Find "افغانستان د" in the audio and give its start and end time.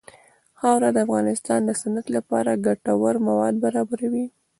1.05-1.71